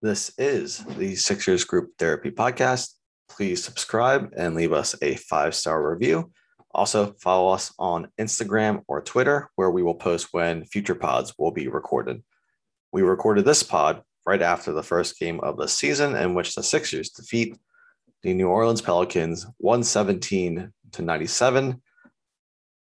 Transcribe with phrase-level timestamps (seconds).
[0.00, 2.92] This is the Sixers Group Therapy Podcast.
[3.28, 6.30] Please subscribe and leave us a five star review.
[6.72, 11.50] Also, follow us on Instagram or Twitter, where we will post when future pods will
[11.50, 12.22] be recorded.
[12.92, 16.62] We recorded this pod right after the first game of the season, in which the
[16.62, 17.58] Sixers defeat
[18.22, 21.82] the New Orleans Pelicans 117 to 97.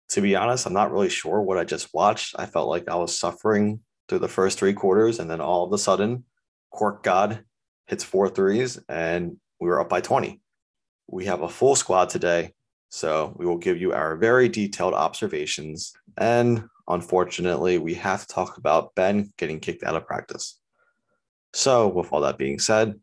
[0.09, 2.37] To be honest, I'm not really sure what I just watched.
[2.39, 5.73] I felt like I was suffering through the first three quarters, and then all of
[5.75, 6.25] a sudden,
[6.73, 7.45] Cork God
[7.87, 10.41] hits four threes, and we were up by 20.
[11.09, 12.55] We have a full squad today,
[12.89, 15.93] so we will give you our very detailed observations.
[16.17, 20.59] And unfortunately, we have to talk about Ben getting kicked out of practice.
[21.53, 22.99] So, with all that being said,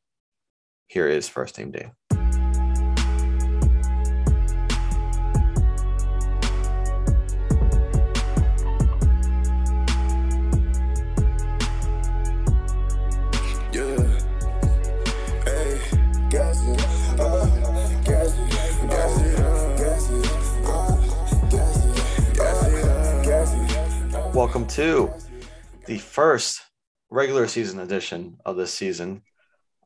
[0.87, 1.91] here is first team day.
[24.49, 25.13] Welcome to
[25.85, 26.63] the first
[27.11, 29.21] regular season edition of this season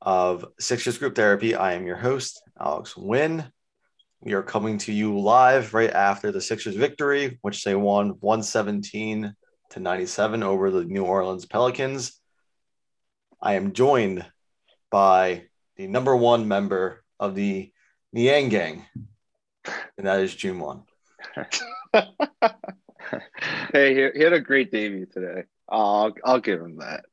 [0.01, 1.53] of Sixers Group Therapy.
[1.53, 3.51] I am your host, Alex Wynn.
[4.21, 9.35] We are coming to you live right after the Sixers victory, which they won 117
[9.71, 12.17] to 97 over the New Orleans Pelicans.
[13.41, 14.25] I am joined
[14.89, 15.43] by
[15.75, 17.69] the number one member of the
[18.13, 18.85] Niang Gang,
[19.97, 20.85] and that is June
[23.73, 25.43] hey, he, he, had a great debut today.
[25.69, 27.05] I'll I'll give him that.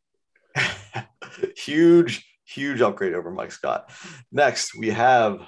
[1.56, 3.90] huge, huge upgrade over Mike Scott.
[4.32, 5.40] Next, we have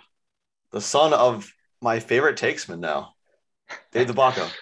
[0.71, 3.15] the son of my favorite takesman now,
[3.93, 4.51] Dave DeBacco.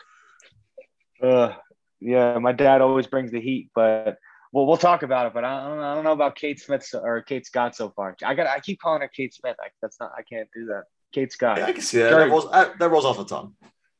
[1.22, 1.52] Uh,
[2.00, 4.16] yeah, my dad always brings the heat, but
[4.52, 5.34] well, we'll talk about it.
[5.34, 8.16] But I don't, I don't know about Kate Smith or Kate Scott so far.
[8.24, 9.56] I got, I keep calling her Kate Smith.
[9.60, 10.84] I, that's not, I can't do that.
[11.12, 11.58] Kate Scott.
[11.58, 12.10] Yeah, I can see that.
[12.10, 13.54] That rolls, that rolls off the tongue.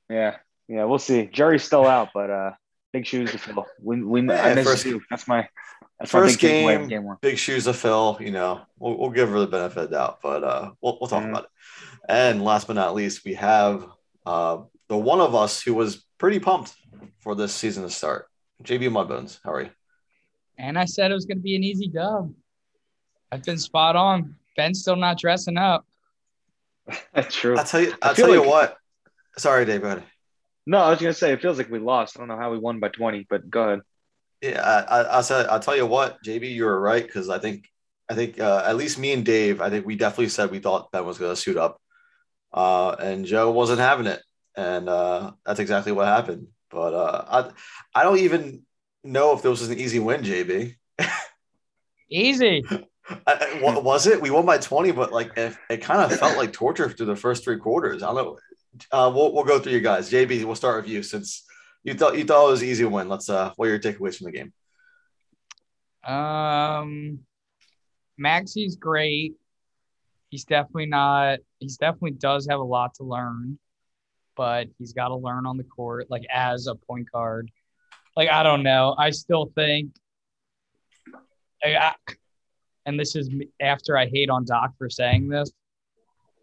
[0.08, 0.36] Yeah,
[0.70, 1.26] yeah, we'll see.
[1.26, 2.52] Jury's still out, but uh,
[2.92, 3.66] big shoes to fill.
[3.82, 5.02] We, we yeah, I miss first, you.
[5.10, 5.48] That's my
[5.98, 6.86] that's first my game.
[6.86, 8.16] game big shoes to fill.
[8.20, 11.08] You know, we'll, we'll give her the benefit of the doubt, but uh, we'll we'll
[11.08, 11.30] talk mm-hmm.
[11.30, 11.50] about it.
[12.08, 13.84] And last but not least, we have
[14.24, 16.72] uh, the one of us who was pretty pumped
[17.18, 18.28] for this season to start.
[18.62, 19.70] JB Mudbones, how are you?
[20.56, 22.32] And I said it was going to be an easy dub.
[23.32, 24.36] I've been spot on.
[24.56, 25.84] Ben's still not dressing up.
[27.12, 27.56] That's true.
[27.56, 27.94] I'll tell you.
[28.02, 28.76] I'll tell like, you what.
[29.36, 29.80] Sorry, Dave.
[29.80, 30.04] Go ahead.
[30.70, 32.16] No, I was gonna say it feels like we lost.
[32.16, 33.80] I don't know how we won by twenty, but go ahead.
[34.40, 37.64] Yeah, I, I said I'll tell you what, JB, you were right because I think
[38.08, 40.92] I think uh, at least me and Dave, I think we definitely said we thought
[40.92, 41.80] Ben was gonna suit up,
[42.52, 44.22] uh, and Joe wasn't having it,
[44.56, 46.46] and uh, that's exactly what happened.
[46.70, 48.62] But uh, I I don't even
[49.02, 50.76] know if this was an easy win, JB.
[52.08, 52.62] Easy.
[53.26, 54.22] I, was it?
[54.22, 57.16] We won by 20, but like it, it kind of felt like torture through the
[57.16, 58.04] first three quarters.
[58.04, 58.38] I don't know
[58.92, 60.10] uh, we'll, we'll go through you guys.
[60.10, 61.44] JB, we'll start with you since
[61.82, 63.08] you thought you thought it was easy win.
[63.08, 64.52] Let's uh, what are your takeaways from the game?
[66.04, 67.20] Um,
[68.18, 69.34] Maxey's great.
[70.28, 71.40] He's definitely not.
[71.58, 73.58] He's definitely does have a lot to learn,
[74.36, 77.50] but he's got to learn on the court, like as a point guard.
[78.16, 78.94] Like I don't know.
[78.96, 79.92] I still think.
[81.62, 81.94] I,
[82.86, 83.30] and this is
[83.60, 85.50] after I hate on Doc for saying this,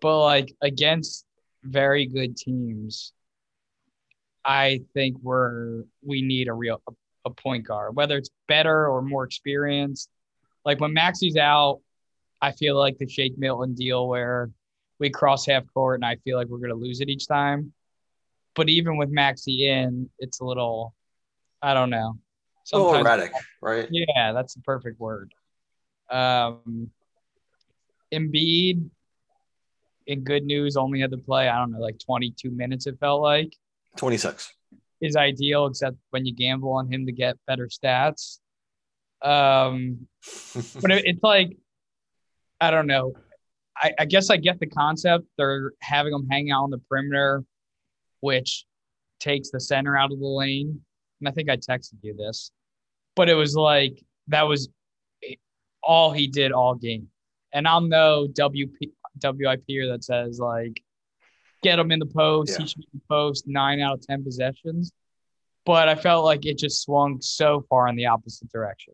[0.01, 1.26] but like against
[1.67, 3.13] very good teams,
[4.43, 6.91] I think we're we need a real a,
[7.25, 10.09] a point guard, whether it's better or more experienced.
[10.65, 11.81] Like when Maxey's out,
[12.41, 14.49] I feel like the Shake Milton deal where
[14.99, 17.73] we cross half court and I feel like we're going to lose it each time.
[18.55, 20.93] But even with Maxey in, it's a little,
[21.61, 22.17] I don't know.
[22.73, 23.87] a little erratic, right?
[23.91, 25.31] Yeah, that's the perfect word.
[26.09, 26.89] Um,
[28.11, 28.89] Embiid,
[30.07, 33.21] in good news, only had to play, I don't know, like 22 minutes, it felt
[33.21, 33.55] like.
[33.97, 34.53] 26.
[35.01, 38.39] Is ideal, except when you gamble on him to get better stats.
[39.21, 40.07] Um,
[40.81, 41.57] but it, it's like,
[42.59, 43.13] I don't know.
[43.75, 45.25] I, I guess I get the concept.
[45.37, 47.43] They're having him hang out on the perimeter,
[48.21, 48.65] which
[49.19, 50.81] takes the center out of the lane.
[51.19, 52.51] And I think I texted you this,
[53.15, 54.69] but it was like that was
[55.83, 57.07] all he did all game.
[57.53, 58.91] And I'll know WP
[59.21, 60.81] WIP here that says like
[61.63, 62.51] get him in the post.
[62.51, 62.57] Yeah.
[62.59, 64.91] He should be in the post nine out of ten possessions.
[65.65, 68.93] But I felt like it just swung so far in the opposite direction.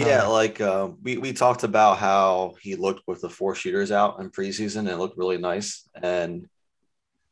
[0.00, 0.32] Yeah, know.
[0.32, 4.30] like uh, we we talked about how he looked with the four shooters out in
[4.30, 5.88] preseason and it looked really nice.
[5.94, 6.48] And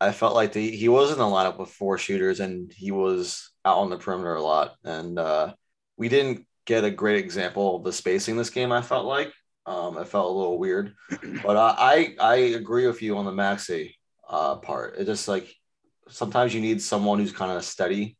[0.00, 3.52] I felt like the, he was in the lineup with four shooters and he was
[3.64, 4.74] out on the perimeter a lot.
[4.84, 5.54] And uh,
[5.96, 8.72] we didn't get a great example of the spacing this game.
[8.72, 9.32] I felt like
[9.66, 10.94] um, it felt a little weird,
[11.42, 13.98] but I I, I agree with you on the Maxey
[14.28, 14.98] uh, part.
[14.98, 15.54] It just like
[16.08, 18.16] sometimes you need someone who's kind of steady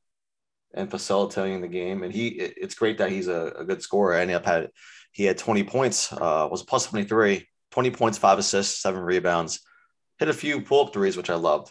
[0.75, 2.03] and facilitating the game.
[2.03, 4.17] And he, it, it's great that he's a, a good scorer.
[4.17, 4.71] And he had
[5.13, 9.61] he had 20 points, uh, was plus 23, 20 points, five assists, seven rebounds,
[10.19, 11.71] hit a few pull up threes, which I loved.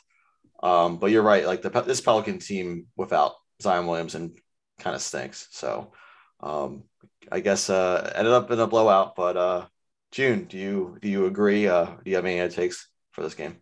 [0.61, 4.35] Um, but you're right, like the this Pelican team without Zion Williamson
[4.77, 5.47] kind of stinks.
[5.49, 5.91] So
[6.39, 6.83] um,
[7.31, 9.15] I guess uh, ended up in a blowout.
[9.15, 9.65] But uh,
[10.11, 11.67] June, do you do you agree?
[11.67, 13.57] Uh, do you have any takes for this game?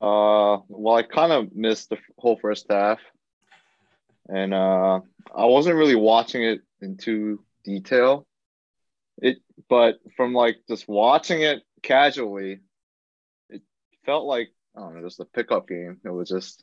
[0.00, 3.00] Uh, well, I kind of missed the whole first half,
[4.28, 5.00] and uh,
[5.34, 8.26] I wasn't really watching it in too detail.
[9.20, 9.38] It,
[9.68, 12.60] but from like just watching it casually,
[13.50, 13.62] it
[14.06, 15.98] felt like I don't know, just a pickup game.
[16.04, 16.62] It was just,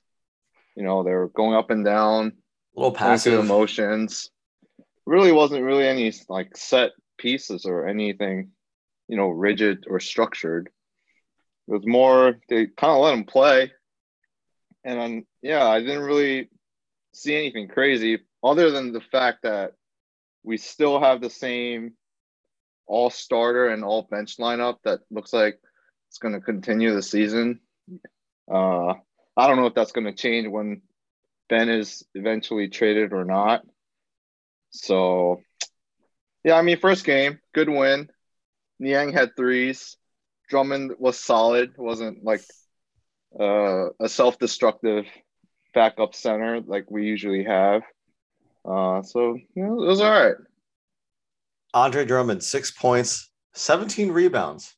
[0.76, 2.34] you know, they were going up and down,
[2.76, 4.30] a little passive emotions.
[5.06, 8.52] Really wasn't really any like set pieces or anything,
[9.08, 10.70] you know, rigid or structured.
[11.68, 13.72] It was more they kind of let them play,
[14.84, 16.50] and then yeah, I didn't really
[17.14, 19.72] see anything crazy other than the fact that
[20.44, 21.94] we still have the same
[22.88, 25.60] all starter and all bench lineup that looks like
[26.08, 27.60] it's going to continue the season.
[28.52, 28.94] Uh,
[29.36, 30.82] I don't know if that's going to change when
[31.50, 33.66] Ben is eventually traded or not.
[34.84, 35.42] So,
[36.44, 38.10] yeah, I mean, first game, good win.
[38.80, 39.98] Niang had threes.
[40.50, 41.74] Drummond was solid.
[41.78, 42.42] wasn't like
[43.40, 45.06] uh, a self-destructive
[45.74, 47.84] backup center like we usually have.
[48.64, 50.36] Uh, so you know, it was all right.
[51.74, 54.74] Andre Drummond, six points, 17 rebounds.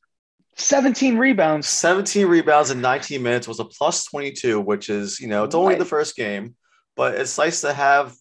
[0.56, 1.68] 17 rebounds.
[1.68, 5.76] 17 rebounds in 19 minutes was a plus 22, which is, you know, it's only
[5.76, 6.56] the first game,
[6.96, 8.14] but it's nice to have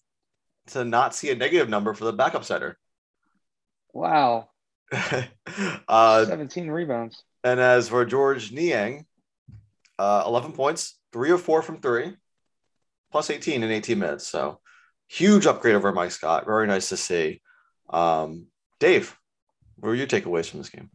[0.68, 2.78] to not see a negative number for the backup center.
[3.94, 4.50] Wow.
[5.88, 7.24] uh, 17 rebounds.
[7.44, 9.06] And as for George Niang,
[10.00, 12.14] uh, 11 points, three or four from three,
[13.12, 14.28] plus 18 in 18 minutes.
[14.28, 14.60] So
[15.08, 16.46] huge upgrade over Mike Scott.
[16.46, 17.42] Very nice to see.
[17.90, 18.48] Um,
[18.80, 19.18] Dave,
[19.78, 20.90] what were your takeaways from this game?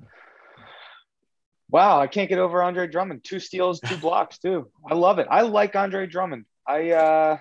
[1.70, 3.24] Wow, I can't get over Andre Drummond.
[3.24, 4.70] Two steals, two blocks, too.
[4.88, 5.26] I love it.
[5.30, 6.44] I like Andre Drummond.
[6.66, 7.38] I uh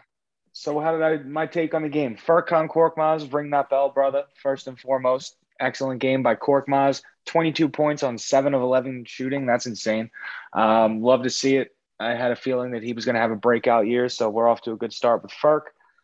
[0.62, 2.16] so how did I my take on the game?
[2.16, 4.26] Furkan Korkmaz, ring that bell, brother.
[4.44, 7.02] First and foremost, excellent game by Korkmaz.
[7.26, 9.48] 22 points on seven of 11 shooting.
[9.48, 10.12] That's insane.
[10.54, 11.76] Um, love to see it.
[12.00, 14.48] I had a feeling that he was going to have a breakout year, so we're
[14.48, 15.62] off to a good start with Furk.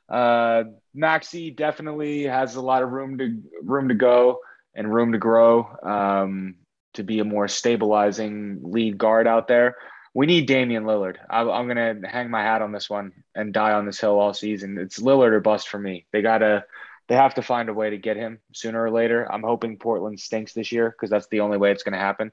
[0.10, 4.40] Uh, Maxey definitely has a lot of room to room to go
[4.74, 6.56] and room to grow um,
[6.96, 9.76] to be a more stabilizing lead guard out there.
[10.18, 11.18] We need Damian Lillard.
[11.30, 14.20] I, I'm going to hang my hat on this one and die on this hill
[14.20, 14.80] all season.
[14.80, 16.08] It's Lillard or bust for me.
[16.12, 16.66] They gotta
[17.08, 19.32] they have to find a way to get him sooner or later.
[19.32, 22.32] I'm hoping Portland stinks this year because that's the only way it's going to happen.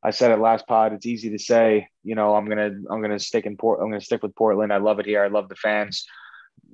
[0.00, 0.92] I said it last pod.
[0.92, 3.80] It's easy to say, you know, I'm gonna I'm gonna stick in Port.
[3.80, 4.72] I'm gonna stick with Portland.
[4.72, 5.24] I love it here.
[5.24, 6.06] I love the fans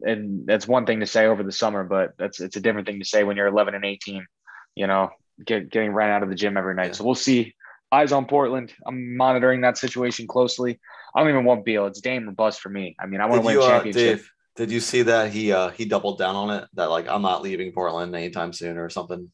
[0.03, 2.99] and that's one thing to say over the summer, but that's it's a different thing
[2.99, 4.27] to say when you're 11 and 18.
[4.75, 5.11] You know,
[5.45, 6.97] get, getting ran out of the gym every night.
[6.97, 7.55] So we'll see.
[7.93, 8.73] Eyes on Portland.
[8.87, 10.79] I'm monitoring that situation closely.
[11.15, 11.87] I don't even want Beal.
[11.87, 12.95] It's Dame or bust for me.
[13.01, 14.03] I mean, I want to win you, championship.
[14.03, 16.69] Uh, Dave, did you see that he uh he doubled down on it?
[16.75, 19.31] That like I'm not leaving Portland anytime soon or something.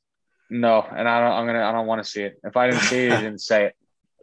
[0.48, 1.32] No, and I don't.
[1.32, 1.64] I'm gonna.
[1.64, 2.38] I don't want to see it.
[2.44, 3.74] If I didn't see it, he didn't say it.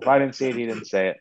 [0.02, 1.18] If I didn't see it, he didn't say it.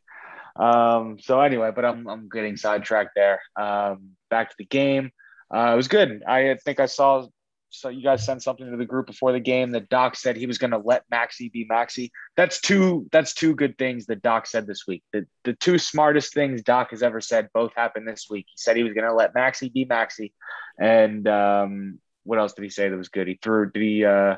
[0.63, 3.41] Um, so anyway, but I'm I'm getting sidetracked there.
[3.57, 5.11] Um, back to the game.
[5.55, 6.23] Uh, it was good.
[6.27, 7.27] I think I saw
[7.73, 10.47] so you guys sent something to the group before the game that Doc said he
[10.47, 12.13] was going to let Maxey be Maxey.
[12.37, 13.09] That's two.
[13.11, 15.03] That's two good things that Doc said this week.
[15.13, 18.47] The the two smartest things Doc has ever said both happened this week.
[18.49, 20.35] He said he was going to let Maxey be Maxey,
[20.79, 23.27] and um, what else did he say that was good?
[23.27, 23.71] He threw.
[23.71, 24.37] Did he uh,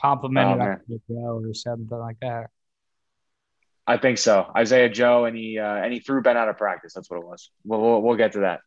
[0.00, 0.80] complimented
[1.12, 2.50] oh, or something like that?
[3.86, 4.50] I think so.
[4.54, 6.92] Isaiah Joe, and he uh, and he threw Ben out of practice.
[6.92, 7.50] That's what it was.
[7.64, 8.60] We'll, we'll, we'll get to that.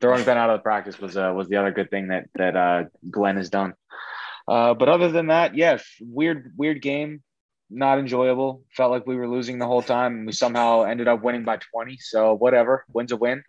[0.00, 2.56] Throwing Ben out of the practice was uh, was the other good thing that that
[2.56, 3.74] uh, Glenn has done.
[4.46, 7.22] Uh, but other than that, yes, weird weird game,
[7.68, 8.62] not enjoyable.
[8.70, 11.58] Felt like we were losing the whole time, and we somehow ended up winning by
[11.72, 11.98] twenty.
[11.98, 13.42] So whatever, win's a win.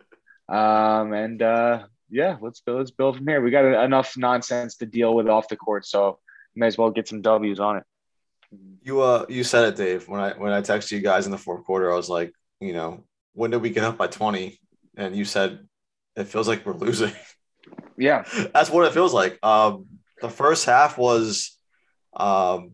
[0.48, 3.40] Um, and uh, yeah, let's build, let's build from here.
[3.40, 6.18] We got enough nonsense to deal with off the court, so
[6.54, 7.84] may as well get some W's on it.
[8.82, 10.08] You uh you said it, Dave.
[10.08, 12.72] When I when I texted you guys in the fourth quarter, I was like, you
[12.72, 13.04] know,
[13.34, 14.58] when did we get up by 20?
[14.96, 15.60] And you said
[16.16, 17.12] it feels like we're losing.
[17.96, 18.24] Yeah.
[18.54, 19.38] That's what it feels like.
[19.44, 19.84] Um
[20.22, 21.58] the first half was
[22.16, 22.72] um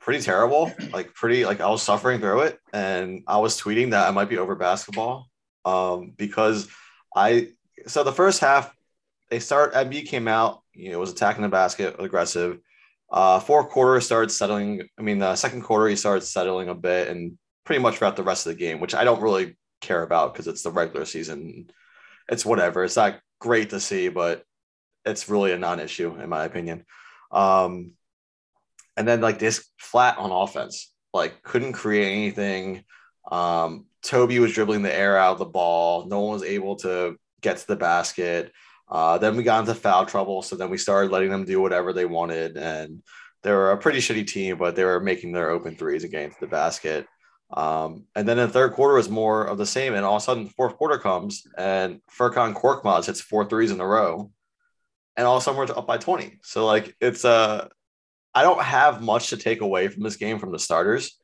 [0.00, 0.72] pretty terrible.
[0.92, 4.28] Like pretty like I was suffering through it and I was tweeting that I might
[4.28, 5.28] be over basketball.
[5.64, 6.68] Um because
[7.14, 7.50] I
[7.86, 8.74] so the first half
[9.30, 12.58] they start Embiid came out, you know, was attacking the basket, aggressive.
[13.10, 14.82] Uh, fourth quarter started settling.
[14.98, 18.22] I mean, the second quarter he started settling a bit, and pretty much throughout the
[18.22, 21.70] rest of the game, which I don't really care about because it's the regular season.
[22.28, 22.84] It's whatever.
[22.84, 24.44] It's not great to see, but
[25.04, 26.84] it's really a non-issue in my opinion.
[27.32, 27.92] Um,
[28.96, 32.84] and then like this flat on offense, like couldn't create anything.
[33.30, 36.06] Um, Toby was dribbling the air out of the ball.
[36.06, 38.52] No one was able to get to the basket.
[38.88, 40.42] Uh, then we got into foul trouble.
[40.42, 42.56] So then we started letting them do whatever they wanted.
[42.56, 43.02] And
[43.42, 46.46] they were a pretty shitty team, but they were making their open threes to the
[46.46, 47.06] basket.
[47.52, 49.94] Um, and then the third quarter was more of the same.
[49.94, 53.70] And all of a sudden, the fourth quarter comes and Furkan Korkmaz hits four threes
[53.70, 54.30] in a row.
[55.16, 56.38] And all of a sudden, we're up by 20.
[56.42, 57.68] So, like, it's, uh,
[58.34, 61.18] I don't have much to take away from this game from the starters.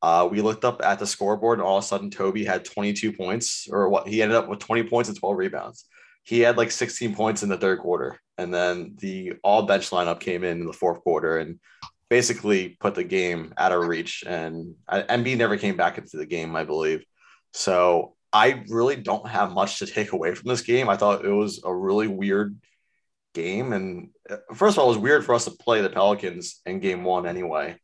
[0.00, 3.12] Uh, we looked up at the scoreboard, and all of a sudden, Toby had 22
[3.12, 5.84] points, or what he ended up with 20 points and 12 rebounds.
[6.22, 10.20] He had like 16 points in the third quarter, and then the all bench lineup
[10.20, 11.58] came in in the fourth quarter and
[12.10, 14.24] basically put the game out of reach.
[14.26, 17.04] And Embiid never came back into the game, I believe.
[17.52, 20.88] So I really don't have much to take away from this game.
[20.88, 22.56] I thought it was a really weird
[23.34, 26.60] game, and uh, first of all, it was weird for us to play the Pelicans
[26.66, 27.76] in game one anyway.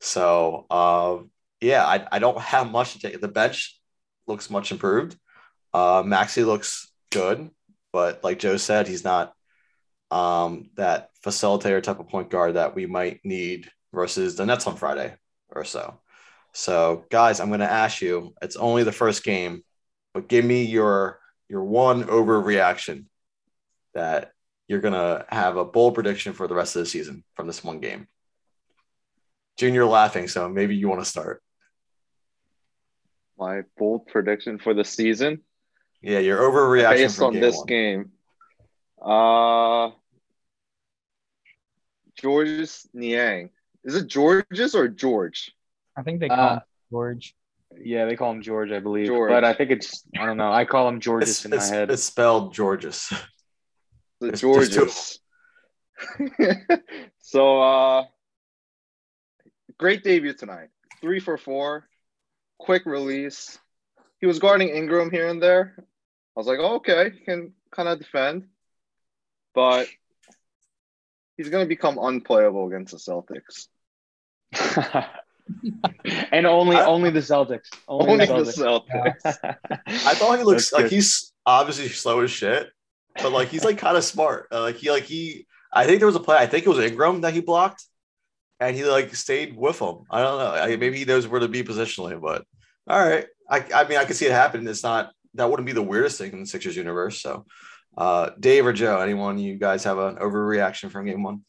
[0.00, 1.18] So uh,
[1.60, 3.20] yeah, I, I don't have much to take.
[3.20, 3.78] The bench
[4.26, 5.16] looks much improved.
[5.72, 7.50] Uh, Maxey looks good,
[7.92, 9.32] but like Joe said, he's not
[10.14, 14.76] um, that facilitator type of point guard that we might need versus the Nets on
[14.76, 15.12] Friday
[15.48, 15.98] or so.
[16.52, 18.32] So, guys, I'm going to ask you.
[18.40, 19.64] It's only the first game,
[20.12, 21.18] but give me your
[21.48, 23.06] your one overreaction
[23.94, 24.30] that
[24.68, 27.64] you're going to have a bold prediction for the rest of the season from this
[27.64, 28.06] one game.
[29.58, 31.42] Junior laughing, so maybe you want to start
[33.36, 35.42] my bold prediction for the season.
[36.02, 37.66] Yeah, your overreaction based on this one.
[37.66, 38.10] game.
[39.02, 39.90] Uh
[42.24, 43.50] Georges Niang.
[43.84, 45.52] Is it Georges or George?
[45.94, 47.34] I think they call uh, him George.
[47.78, 49.08] Yeah, they call him George, I believe.
[49.08, 49.30] George.
[49.30, 50.50] But I think it's I don't know.
[50.50, 51.90] I call him Georges it's, in it's, my head.
[51.90, 53.12] It's spelled Georges.
[54.20, 55.18] The Georges.
[57.18, 58.04] so uh
[59.76, 60.68] great debut tonight.
[61.02, 61.86] Three for four,
[62.58, 63.58] quick release.
[64.18, 65.74] He was guarding Ingram here and there.
[65.78, 68.46] I was like, oh, okay, he can kind of defend,
[69.54, 69.88] but
[71.36, 73.68] he's going to become unplayable against the Celtics.
[76.32, 77.68] and only I, only the Celtics.
[77.88, 79.20] Only, only the Celtics.
[79.22, 79.58] The Celtics.
[79.86, 82.70] I thought he looks like he's obviously slow as shit,
[83.20, 84.48] but like he's like kind of smart.
[84.52, 85.46] Uh, like he like he.
[85.72, 86.36] I think there was a play.
[86.36, 87.84] I think it was Ingram that he blocked,
[88.60, 90.04] and he like stayed with him.
[90.10, 90.52] I don't know.
[90.52, 92.44] I, maybe he knows where to be positionally, but
[92.86, 93.26] all right.
[93.50, 94.66] I, I mean, I could see it happen.
[94.66, 97.20] It's not that wouldn't be the weirdest thing in the Sixers universe.
[97.20, 97.44] So,
[97.96, 101.44] uh, Dave or Joe, anyone you guys have an overreaction from game one?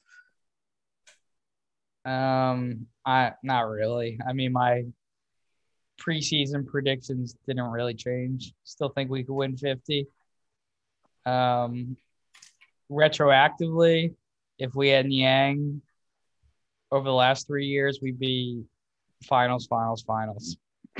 [2.05, 4.19] Um, I not really.
[4.27, 4.83] I mean, my
[5.99, 8.53] preseason predictions didn't really change.
[8.63, 10.07] Still think we could win 50.
[11.25, 11.97] Um,
[12.91, 14.13] retroactively,
[14.59, 15.81] if we had Niang
[16.91, 18.63] over the last three years, we'd be
[19.23, 20.57] finals, finals, finals.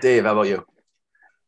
[0.00, 0.64] Dave, how about you?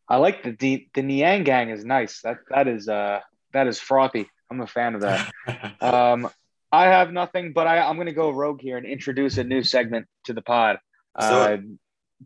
[0.09, 2.23] I like the the, the Niang gang is nice.
[2.23, 3.21] That that is uh
[3.53, 4.29] that is frothy.
[4.51, 5.33] I'm a fan of that.
[5.81, 6.29] um,
[6.73, 9.63] I have nothing, but I, I'm going to go rogue here and introduce a new
[9.63, 10.79] segment to the pod.
[11.15, 11.59] Uh,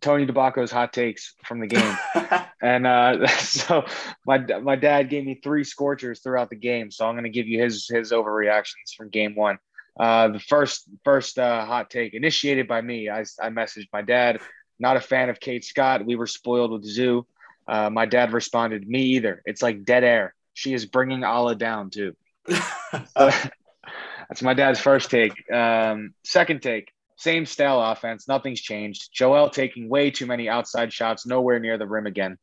[0.00, 1.96] Tony DeBacco's hot takes from the game,
[2.62, 3.84] and uh, so
[4.26, 6.90] my my dad gave me three scorchers throughout the game.
[6.90, 9.58] So I'm going to give you his his overreactions from game one.
[9.98, 13.10] Uh, the first first uh, hot take initiated by me.
[13.10, 14.40] I, I messaged my dad.
[14.78, 16.04] Not a fan of Kate Scott.
[16.04, 17.26] We were spoiled with Zoo.
[17.66, 19.42] Uh, my dad responded, "Me either.
[19.44, 20.34] It's like dead air.
[20.54, 22.16] She is bringing Alaa down too."
[23.16, 25.50] that's my dad's first take.
[25.50, 28.26] Um, second take, same style offense.
[28.28, 29.10] Nothing's changed.
[29.12, 32.38] Joel taking way too many outside shots, nowhere near the rim again.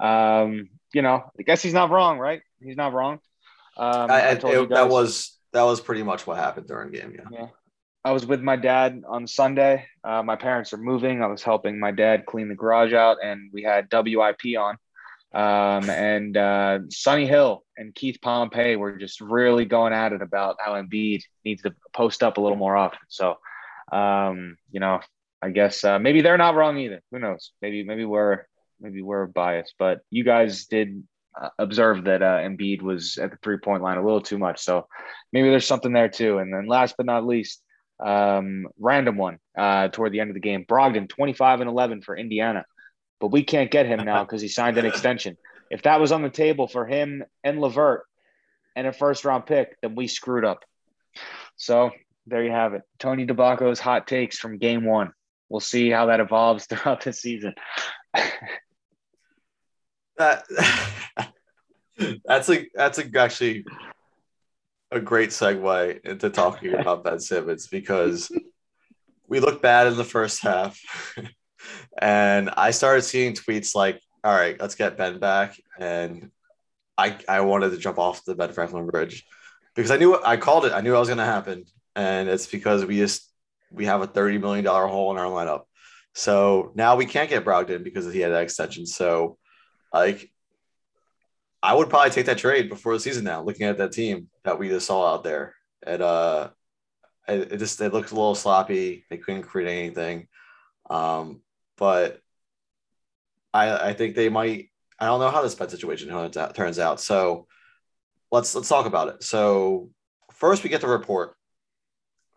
[0.00, 2.42] Um, you know, I guess he's not wrong, right?
[2.62, 3.20] He's not wrong.
[3.76, 7.14] Um, I, I it, that was that was pretty much what happened during game.
[7.14, 7.28] Yeah.
[7.30, 7.46] Yeah.
[8.04, 9.86] I was with my dad on Sunday.
[10.04, 11.22] Uh, my parents are moving.
[11.22, 14.76] I was helping my dad clean the garage out, and we had WIP on.
[15.32, 20.56] Um, and uh, Sonny Hill and Keith Pompey were just really going at it about
[20.62, 22.98] how Embiid needs to post up a little more often.
[23.08, 23.36] So,
[23.90, 25.00] um, you know,
[25.40, 27.00] I guess uh, maybe they're not wrong either.
[27.10, 27.52] Who knows?
[27.62, 28.44] Maybe maybe we're
[28.80, 31.02] maybe we're biased, but you guys did
[31.40, 34.60] uh, observed that uh, Embiid was at the three point line a little too much.
[34.60, 34.88] So
[35.32, 36.38] maybe there's something there too.
[36.38, 37.62] And then last but not least,
[38.00, 42.16] um, random one uh, toward the end of the game Brogdon, 25 and 11 for
[42.16, 42.64] Indiana.
[43.20, 45.36] But we can't get him now because he signed an extension.
[45.70, 48.02] If that was on the table for him and LeVert
[48.76, 50.64] and a first round pick, then we screwed up.
[51.56, 51.90] So
[52.26, 52.82] there you have it.
[52.98, 55.12] Tony DeBacco's hot takes from game one.
[55.48, 57.54] We'll see how that evolves throughout the season.
[60.16, 60.44] That
[62.24, 63.64] that's a that's a, actually
[64.96, 68.30] a great segue into talking about Ben Simmons because
[69.28, 70.78] we look bad in the first half,
[71.98, 76.30] and I started seeing tweets like, "All right, let's get Ben back," and
[76.96, 79.24] I I wanted to jump off the Ben Franklin bridge
[79.74, 80.72] because I knew I called it.
[80.72, 81.64] I knew it was going to happen,
[81.96, 83.32] and it's because we just
[83.70, 85.62] we have a thirty million dollar hole in our lineup.
[86.14, 88.86] So now we can't get Brogdon because he had that extension.
[88.86, 89.36] So
[89.92, 90.30] like,
[91.64, 94.58] I would probably take that trade before the season now, looking at that team that
[94.58, 95.54] we just saw out there.
[95.86, 96.50] And uh,
[97.26, 99.06] it, just it looks a little sloppy.
[99.08, 100.28] They couldn't create anything.
[100.90, 101.40] Um,
[101.78, 102.20] but
[103.54, 104.68] I I think they might.
[105.00, 106.10] I don't know how this bet situation
[106.54, 107.00] turns out.
[107.00, 107.46] So
[108.30, 109.22] let's let's talk about it.
[109.22, 109.88] So
[110.32, 111.34] first, we get the report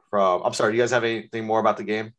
[0.09, 0.41] from.
[0.43, 0.71] I'm sorry.
[0.71, 2.13] Do you guys have anything more about the game?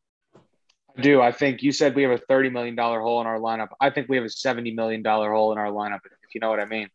[1.00, 1.22] do.
[1.22, 3.68] I think you said we have a $30 million hole in our lineup.
[3.80, 6.60] I think we have a $70 million hole in our lineup, if you know what
[6.60, 6.88] I mean.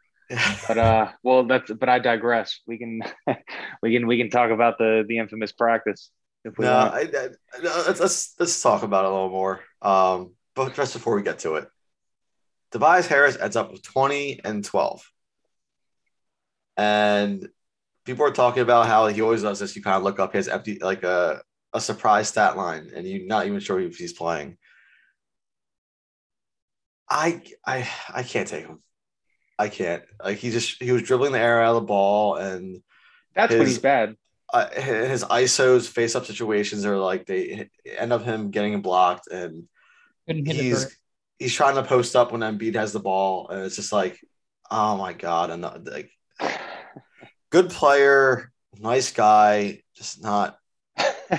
[0.67, 2.59] But uh well that's but I digress.
[2.67, 3.01] We can
[3.81, 6.11] we can we can talk about the the infamous practice
[6.45, 6.93] if we no, want.
[6.93, 7.29] I, I,
[7.61, 9.61] let's, let's let's talk about it a little more.
[9.81, 11.67] Um but just before we get to it.
[12.71, 15.11] Tobias Harris ends up with 20 and 12.
[16.75, 17.47] And
[18.03, 19.75] people are talking about how he always does this.
[19.75, 21.41] You kind of look up his empty like a
[21.73, 24.57] a surprise stat line and you're not even sure if he's playing.
[27.09, 28.81] I I I can't take him.
[29.57, 30.03] I can't.
[30.23, 32.81] Like he just he was dribbling the air out of the ball and
[33.35, 34.15] that's his, when he's bad.
[34.53, 39.67] Uh, his ISOs face up situations are like they end up him getting blocked and
[40.27, 40.95] he's
[41.39, 44.19] he's trying to post up when Embiid has the ball and it's just like
[44.69, 46.11] oh my god and like
[47.49, 50.57] good player, nice guy, just not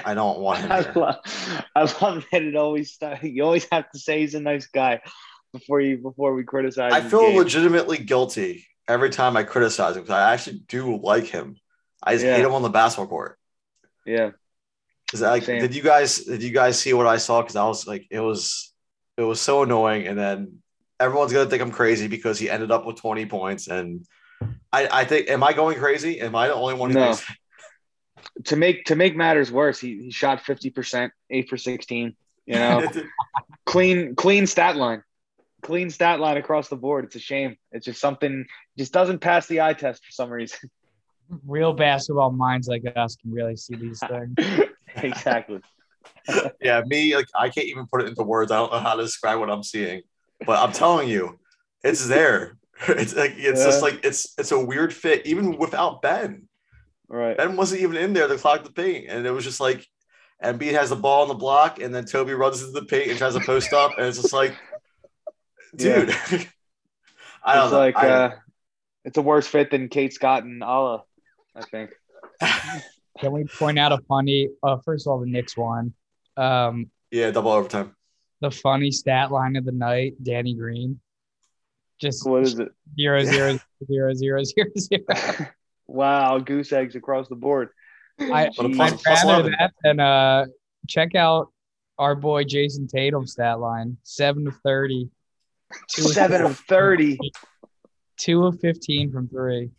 [0.04, 0.72] I don't want him.
[0.72, 1.16] I love,
[1.76, 5.00] I love that it always you always have to say he's a nice guy
[5.54, 6.92] before you before we criticize.
[6.92, 7.38] I feel game.
[7.38, 11.56] legitimately guilty every time I criticize him because I actually do like him.
[12.02, 12.36] I just yeah.
[12.36, 13.38] hate him on the basketball court.
[14.04, 14.30] Yeah.
[15.12, 17.40] Is that like, did you guys did you guys see what I saw?
[17.40, 18.72] Because I was like, it was
[19.16, 20.58] it was so annoying, and then
[20.98, 24.04] everyone's gonna think I'm crazy because he ended up with 20 points, and
[24.72, 26.20] I I think am I going crazy?
[26.20, 27.14] Am I the only one who no.
[27.14, 27.38] thinks?
[28.44, 32.16] to make to make matters worse, he, he shot 50%, eight for 16.
[32.46, 32.86] You know,
[33.66, 35.02] clean, clean stat line.
[35.64, 37.04] Clean stat line across the board.
[37.06, 37.56] It's a shame.
[37.72, 38.44] It's just something
[38.76, 40.70] just doesn't pass the eye test for some reason.
[41.46, 44.68] Real basketball minds like us can really see these things.
[44.96, 45.60] exactly.
[46.60, 48.52] yeah, me like I can't even put it into words.
[48.52, 50.02] I don't know how to describe what I'm seeing,
[50.44, 51.38] but I'm telling you,
[51.82, 52.58] it's there.
[52.88, 53.66] It's like it's yeah.
[53.66, 56.46] just like it's it's a weird fit, even without Ben.
[57.08, 57.36] Right.
[57.36, 59.06] Ben wasn't even in there to clog the paint.
[59.08, 59.86] And it was just like
[60.42, 63.18] Embiid has the ball on the block, and then Toby runs into the paint and
[63.18, 63.92] tries to post up.
[63.96, 64.54] And it's just like,
[65.76, 66.08] dude.
[66.08, 66.16] Yeah.
[67.44, 67.78] I don't it's know.
[67.78, 68.34] like I, uh,
[69.04, 71.02] it's a worse fit than Kate Scott and Alaa,
[71.54, 71.90] I think.
[73.20, 75.94] Can we point out a funny uh first of all the Knicks one.
[76.36, 77.94] Um yeah, double overtime.
[78.40, 81.00] The funny stat line of the night, Danny Green.
[82.00, 82.68] Just what is it?
[82.98, 85.48] Zero zero zero zero zero zero.
[85.86, 87.68] Wow, goose eggs across the board.
[88.18, 90.46] I, I'd rather that than uh,
[90.88, 91.52] check out
[91.98, 95.10] our boy Jayson Tatum's stat line: seven to thirty.
[95.88, 97.18] Seven of thirty.
[98.16, 99.70] Two of fifteen from three.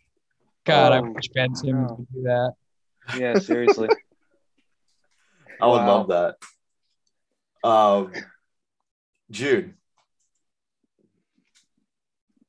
[0.64, 2.54] God, oh, I wish Ben Simmons could do that.
[3.16, 3.88] Yeah, seriously.
[5.60, 6.04] I would wow.
[6.04, 7.68] love that.
[7.68, 8.12] Um,
[9.30, 9.74] Jude,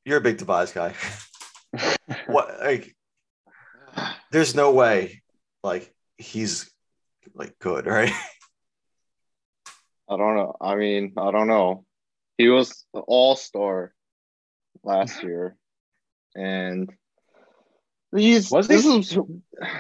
[0.04, 0.94] you're a big Tobias guy.
[2.28, 2.96] what like
[4.32, 5.22] there's no way
[5.64, 6.70] like he's
[7.34, 8.12] like good, right?
[10.10, 10.56] I don't know.
[10.62, 11.86] I mean, I don't know.
[12.38, 13.94] He was all star
[14.84, 15.56] last year,
[16.36, 16.90] and
[18.16, 19.00] he's was this he?
[19.00, 19.26] is no,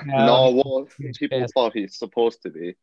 [0.06, 2.76] no well, people thought he's supposed to be.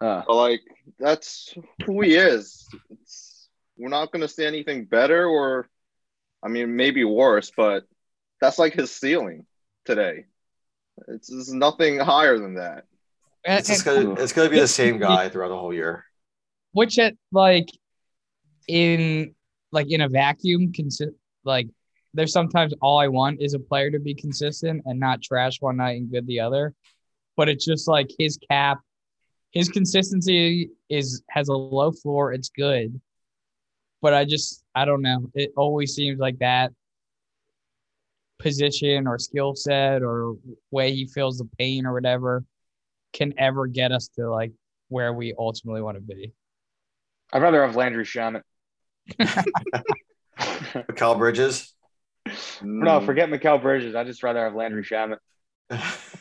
[0.00, 0.22] Uh.
[0.26, 0.60] But like
[0.98, 2.66] that's who he is.
[2.90, 5.68] It's, we're not gonna say anything better, or
[6.42, 7.84] I mean, maybe worse, but
[8.40, 9.46] that's like his ceiling
[9.84, 10.26] today.
[11.08, 12.84] It's, it's nothing higher than that.
[13.44, 16.04] And, it's, gonna, it's gonna be the same guy throughout the whole year.
[16.72, 17.68] Which at like
[18.68, 19.34] in
[19.72, 21.68] like in a vacuum, consi- like
[22.14, 25.76] there's sometimes all I want is a player to be consistent and not trash one
[25.76, 26.74] night and good the other.
[27.36, 28.78] But it's just like his cap,
[29.50, 32.32] his consistency is has a low floor.
[32.32, 33.00] It's good,
[34.00, 35.30] but I just I don't know.
[35.34, 36.72] It always seems like that
[38.38, 40.36] position or skill set or
[40.70, 42.44] way he feels the pain or whatever
[43.12, 44.52] can ever get us to like
[44.88, 46.32] where we ultimately want to be.
[47.32, 48.42] I'd rather have Landry Shamet.
[50.96, 51.72] Cal Bridges.
[52.62, 53.94] No, Mm, forget Mikal Bridges.
[53.94, 55.18] I'd just rather have Landry Shamet.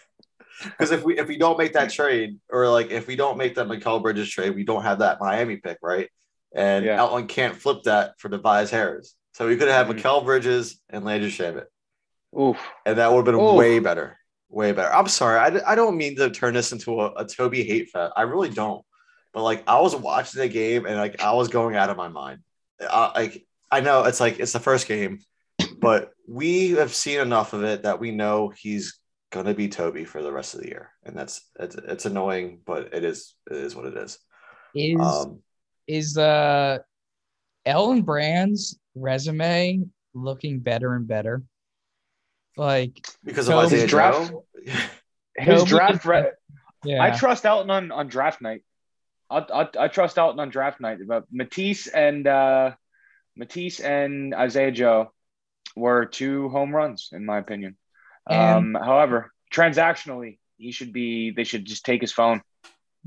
[0.63, 3.53] Because if we if we don't make that trade, or like if we don't make
[3.55, 6.09] that Mikal Bridges trade, we don't have that Miami pick, right?
[6.55, 6.99] And Yeah.
[6.99, 9.13] Outland can't flip that for Tobias Harris.
[9.33, 9.99] So we could have Mhm.
[9.99, 11.65] Mikal Bridges and Landry Shamet,
[12.39, 12.57] Oof.
[12.87, 13.55] and that would have been Oof.
[13.55, 14.17] way better,
[14.49, 14.91] way better.
[14.91, 18.13] I'm sorry, I, I don't mean to turn this into a, a Toby hate fest.
[18.17, 18.83] I really don't.
[19.33, 22.07] But like I was watching the game and like I was going out of my
[22.07, 22.39] mind.
[22.81, 25.19] I, like I know it's like it's the first game,
[25.79, 28.99] but we have seen enough of it that we know he's
[29.31, 32.93] gonna be Toby for the rest of the year, and that's it's, it's annoying, but
[32.93, 34.19] it is it is what it is.
[34.75, 35.39] Is Um,
[35.87, 36.79] is uh
[37.65, 41.43] Elton Brand's resume looking better and better?
[42.55, 44.45] Like because of Toby's Isaiah draft- Joe.
[45.37, 46.05] His Toby- draft.
[46.05, 46.31] Re-
[46.83, 47.03] yeah.
[47.03, 48.63] I trust Elton on, on draft night.
[49.29, 50.99] I, I, I trust Elton on draft night.
[51.07, 52.71] But Matisse and uh,
[53.35, 55.11] Matisse and Isaiah Joe
[55.75, 57.77] were two home runs in my opinion.
[58.29, 61.31] And- um, however, transactionally, he should be.
[61.31, 62.41] They should just take his phone.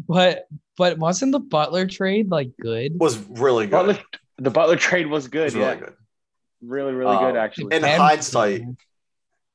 [0.08, 2.98] but but wasn't the Butler trade like good?
[2.98, 3.72] was really good.
[3.72, 3.98] Butler,
[4.38, 5.44] the Butler trade was good.
[5.44, 5.94] was yeah, really good.
[6.62, 7.76] really, really Um, good actually.
[7.76, 8.62] in And- hindsight,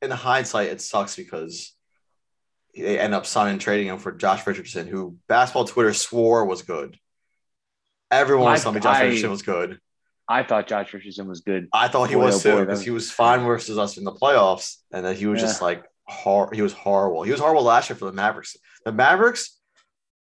[0.02, 1.74] in hindsight, it sucks because
[2.76, 6.62] they end up signing and trading him for Josh Richardson, who basketball Twitter swore was
[6.62, 6.98] good.
[8.12, 9.80] Everyone was telling me Josh I- Richardson was good.
[10.28, 11.68] I thought Josh Richardson was good.
[11.72, 14.12] I thought he Boy, was oh too because he was fine versus us in the
[14.12, 17.22] playoffs, and then he was just like hor- he was horrible.
[17.22, 18.58] He was horrible last year for the Mavericks.
[18.86, 19.60] The Mavericks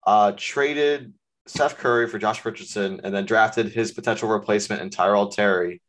[0.07, 1.15] uh, traded
[1.47, 5.81] Seth Curry for Josh Richardson, and then drafted his potential replacement in Tyrell Terry,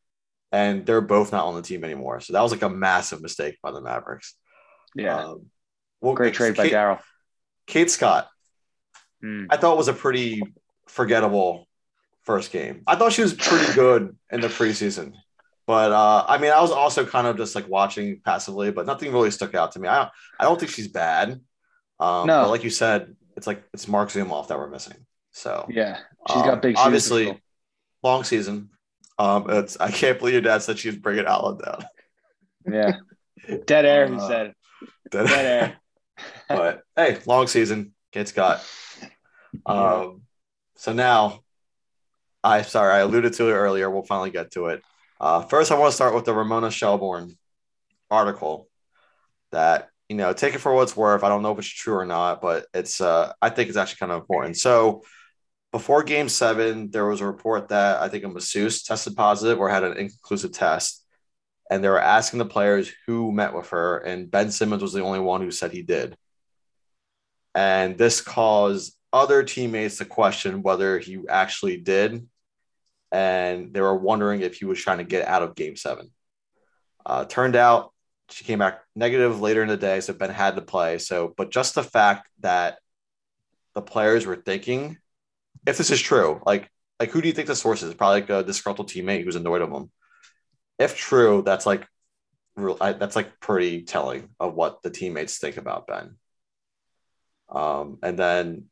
[0.49, 2.21] and they're both not on the team anymore.
[2.21, 4.35] So that was like a massive mistake by the Mavericks.
[4.95, 5.47] Yeah, Um,
[6.05, 6.99] well, great trade by Kate, Daryl.
[7.67, 8.27] Kate Scott,
[9.21, 9.45] Hmm.
[9.49, 10.41] I thought was a pretty
[10.87, 11.67] forgettable
[12.23, 12.83] first game.
[12.87, 15.13] I thought she was pretty good in the preseason,
[15.65, 19.11] but uh, I mean, I was also kind of just like watching passively, but nothing
[19.11, 19.87] really stuck out to me.
[19.87, 21.39] I don't, I don't think she's bad.
[21.99, 22.43] Um, No.
[22.43, 24.97] but like you said, it's like it's Marc Zumoff that we're missing.
[25.31, 25.97] So Yeah,
[26.29, 27.41] she's um, got big obviously
[28.03, 28.69] long season.
[29.17, 31.85] Um, it's I can't believe your dad said she was bringing Allen down.
[32.69, 32.97] Yeah,
[33.65, 34.07] dead air.
[34.07, 34.53] He Uh, said
[35.11, 35.77] dead air.
[36.47, 38.63] But hey, long season, Kate Scott.
[39.65, 40.21] Um,
[40.75, 41.41] so now,
[42.43, 43.89] I sorry, I alluded to it earlier.
[43.89, 44.81] We'll finally get to it.
[45.19, 47.37] Uh, first, I want to start with the Ramona Shelburne
[48.11, 48.69] article.
[49.51, 51.23] That you know, take it for what it's worth.
[51.23, 53.01] I don't know if it's true or not, but it's.
[53.01, 54.57] Uh, I think it's actually kind of important.
[54.57, 55.03] So,
[55.71, 59.69] before Game Seven, there was a report that I think a masseuse tested positive or
[59.69, 61.04] had an inconclusive test,
[61.69, 65.03] and they were asking the players who met with her, and Ben Simmons was the
[65.03, 66.15] only one who said he did.
[67.53, 72.27] And this caused other teammates to question whether he actually did.
[73.11, 76.11] And they were wondering if he was trying to get out of game seven.
[77.05, 77.93] Uh, turned out
[78.29, 80.01] she came back negative later in the day.
[80.01, 80.97] So Ben had to play.
[80.97, 82.79] So, but just the fact that
[83.73, 84.97] the players were thinking,
[85.65, 87.93] if this is true, like, like who do you think the source is?
[87.93, 89.91] Probably like a disgruntled teammate who's annoyed of him.
[90.79, 91.87] If true, that's like,
[92.81, 96.15] I, that's like pretty telling of what the teammates think about Ben.
[97.49, 98.65] Um, and then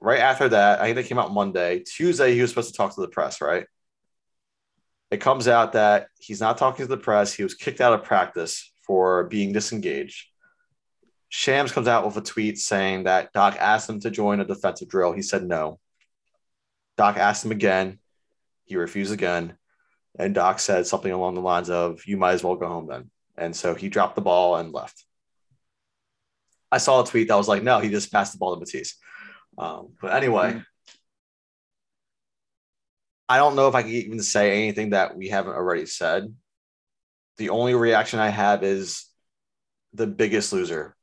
[0.00, 1.80] right after that, I think they came out Monday.
[1.80, 3.66] Tuesday, he was supposed to talk to the press, right?
[5.10, 7.32] It comes out that he's not talking to the press.
[7.32, 10.26] He was kicked out of practice for being disengaged.
[11.28, 14.88] Shams comes out with a tweet saying that Doc asked him to join a defensive
[14.88, 15.12] drill.
[15.12, 15.78] He said no.
[16.96, 17.98] Doc asked him again.
[18.64, 19.56] He refused again.
[20.18, 23.10] And Doc said something along the lines of, You might as well go home then.
[23.36, 25.04] And so he dropped the ball and left.
[26.72, 28.96] I saw a tweet that was like, no, he just passed the ball to Matisse.
[29.58, 30.62] Um, but anyway,
[33.28, 36.34] I don't know if I can even say anything that we haven't already said.
[37.38, 39.06] The only reaction I have is
[39.94, 40.94] the biggest loser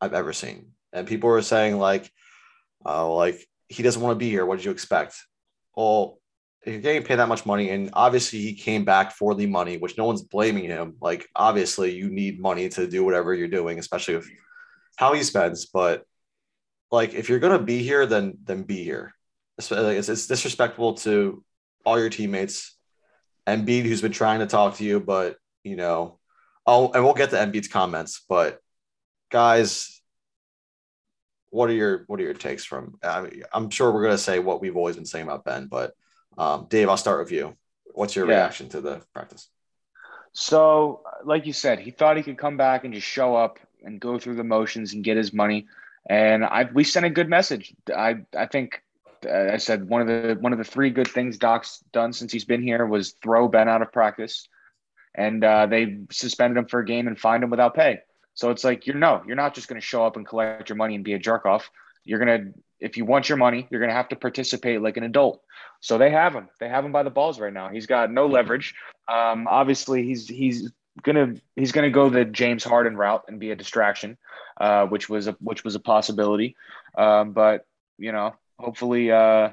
[0.00, 0.72] I've ever seen.
[0.92, 2.10] And people were saying, like,
[2.84, 4.44] uh, like he doesn't want to be here.
[4.44, 5.16] What did you expect?
[5.76, 6.18] Well,
[6.64, 9.98] you're getting paid that much money, and obviously he came back for the money, which
[9.98, 10.96] no one's blaming him.
[11.00, 14.30] Like, obviously, you need money to do whatever you're doing, especially if
[14.96, 15.66] how he spends.
[15.66, 16.04] But
[16.90, 19.14] like, if you're gonna be here, then then be here.
[19.58, 21.42] It's, it's, it's disrespectful to
[21.84, 22.76] all your teammates.
[23.46, 26.20] And Embiid, who's been trying to talk to you, but you know,
[26.64, 28.24] oh, and we'll get to Embiid's comments.
[28.28, 28.60] But
[29.32, 30.00] guys,
[31.50, 32.98] what are your what are your takes from?
[33.02, 35.94] I mean, I'm sure we're gonna say what we've always been saying about Ben, but
[36.38, 37.56] um, Dave, I'll start with you.
[37.94, 38.36] What's your Yeah.
[38.36, 39.48] reaction to the practice?
[40.32, 44.00] So, like you said, he thought he could come back and just show up and
[44.00, 45.66] go through the motions and get his money.
[46.08, 47.74] And I we sent a good message.
[47.94, 48.82] I I think
[49.26, 52.32] uh, I said one of the one of the three good things Doc's done since
[52.32, 54.48] he's been here was throw Ben out of practice,
[55.14, 58.00] and uh, they suspended him for a game and fined him without pay.
[58.34, 60.76] So it's like you're no, you're not just going to show up and collect your
[60.76, 61.70] money and be a jerk off.
[62.04, 65.42] You're gonna if you want your money, you're gonna have to participate like an adult.
[65.80, 66.48] So they have him.
[66.60, 67.68] They have him by the balls right now.
[67.68, 68.74] He's got no leverage.
[69.08, 70.70] Um, obviously, he's he's
[71.02, 74.18] gonna he's gonna go the James Harden route and be a distraction,
[74.60, 76.56] uh, which was a which was a possibility.
[76.96, 77.66] Um, but
[77.98, 79.50] you know, hopefully, uh,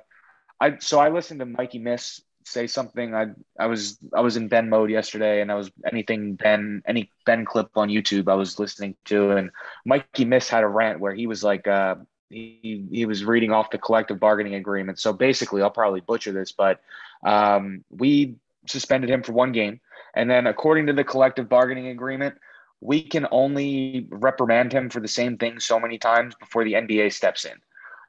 [0.59, 3.13] I so I listened to Mikey Miss say something.
[3.13, 3.27] I
[3.59, 7.45] I was I was in Ben mode yesterday, and I was anything Ben any Ben
[7.45, 9.51] clip on YouTube I was listening to, and
[9.85, 11.67] Mikey Miss had a rant where he was like.
[11.67, 11.95] Uh,
[12.29, 14.99] he, he was reading off the collective bargaining agreement.
[14.99, 16.81] So basically, I'll probably butcher this, but
[17.23, 18.35] um, we
[18.67, 19.79] suspended him for one game.
[20.13, 22.35] And then, according to the collective bargaining agreement,
[22.81, 27.13] we can only reprimand him for the same thing so many times before the NBA
[27.13, 27.57] steps in.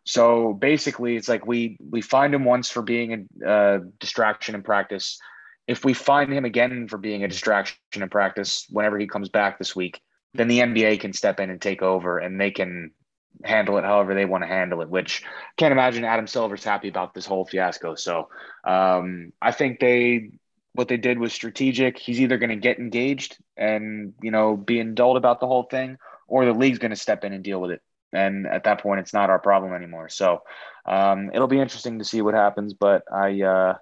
[0.04, 5.18] So basically, it's like we we find him once for being a distraction in practice.
[5.66, 9.58] If we find him again for being a distraction in practice whenever he comes back
[9.58, 10.00] this week,
[10.34, 12.92] then the NBA can step in and take over, and they can
[13.44, 14.88] handle it however they want to handle it.
[14.88, 17.94] Which I can't imagine Adam Silver's happy about this whole fiasco.
[17.94, 18.28] So
[18.64, 20.30] um, I think they
[20.72, 21.98] what they did was strategic.
[21.98, 25.98] He's either going to get engaged and you know be indulged about the whole thing,
[26.28, 27.82] or the league's going to step in and deal with it.
[28.12, 30.08] And at that point, it's not our problem anymore.
[30.08, 30.42] So
[30.84, 32.74] um, it'll be interesting to see what happens.
[32.74, 33.74] But I uh,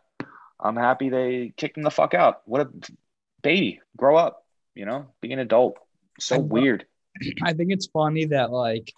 [0.60, 2.42] I'm happy they kicked him the fuck out.
[2.44, 2.68] What a
[3.42, 3.80] baby!
[3.96, 5.78] Grow up, you know, be an adult.
[6.18, 6.86] So I- weird.
[7.42, 8.94] I think it's funny that like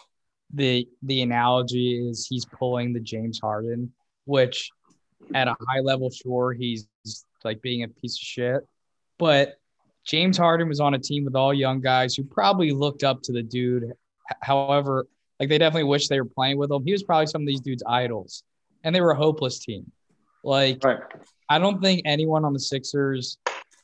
[0.54, 3.92] the the analogy is he's pulling the James Harden,
[4.24, 4.70] which
[5.34, 6.88] at a high level, sure, he's
[7.44, 8.66] like being a piece of shit.
[9.18, 9.58] But
[10.04, 13.32] James Harden was on a team with all young guys who probably looked up to
[13.32, 13.92] the dude.
[14.40, 15.06] However,
[15.38, 16.84] like they definitely wish they were playing with him.
[16.84, 18.42] He was probably some of these dudes' idols,
[18.84, 19.90] and they were a hopeless team.
[20.42, 21.00] Like Right.
[21.48, 23.38] I don't think anyone on the Sixers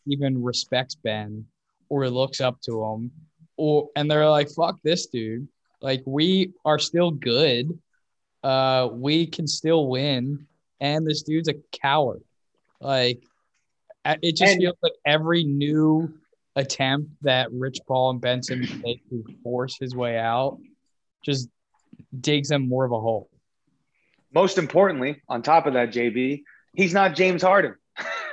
[0.07, 1.45] even respects Ben
[1.89, 3.11] or looks up to him,
[3.57, 5.49] or and they're like, "Fuck this dude."
[5.81, 7.79] Like we are still good.
[8.43, 10.47] Uh, we can still win,
[10.81, 12.23] and this dude's a coward.
[12.81, 13.23] Like
[14.05, 16.15] it just And- feels like every new
[16.55, 20.59] attempt that Rich Paul and Benson make to force his way out
[21.23, 21.49] just
[22.19, 23.29] digs him more of a hole.
[24.33, 26.43] Most importantly, on top of that, JB,
[26.75, 27.75] he's not James Harden.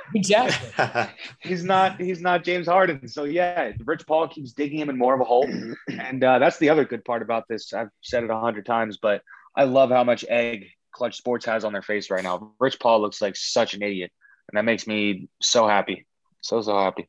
[0.14, 1.08] Exactly.
[1.40, 2.00] He's not.
[2.00, 3.08] He's not James Harden.
[3.08, 5.48] So yeah, Rich Paul keeps digging him in more of a hole,
[5.88, 7.72] and uh, that's the other good part about this.
[7.72, 9.22] I've said it a hundred times, but
[9.56, 12.52] I love how much egg Clutch Sports has on their face right now.
[12.60, 14.12] Rich Paul looks like such an idiot,
[14.50, 16.06] and that makes me so happy,
[16.42, 17.08] so so happy.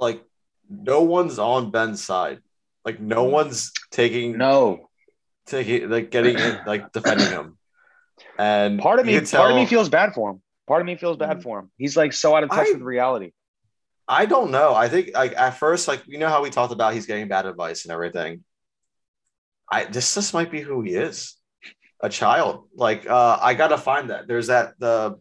[0.00, 0.24] like
[0.70, 2.40] no one's on Ben's side.
[2.84, 4.88] Like no one's taking No,
[5.46, 7.54] taking like getting it, like defending him.
[8.36, 10.42] And part of me, could part of me feels bad for him.
[10.68, 11.70] Part of me feels bad for him.
[11.78, 13.32] He's like so out of touch I- with reality.
[14.06, 14.74] I don't know.
[14.74, 17.44] I think like at first, like you know how we talked about he's getting bad
[17.44, 18.44] advice and everything.
[19.70, 21.34] I this just might be who he is,
[22.02, 22.68] a child.
[22.74, 24.26] Like uh, I gotta find that.
[24.26, 25.18] There's that the